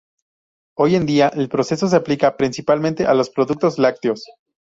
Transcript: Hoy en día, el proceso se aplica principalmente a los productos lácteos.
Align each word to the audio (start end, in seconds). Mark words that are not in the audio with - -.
Hoy 0.77 0.95
en 0.95 1.05
día, 1.05 1.27
el 1.27 1.47
proceso 1.47 1.87
se 1.87 1.95
aplica 1.95 2.35
principalmente 2.35 3.05
a 3.05 3.13
los 3.13 3.29
productos 3.29 3.77
lácteos. 3.77 4.25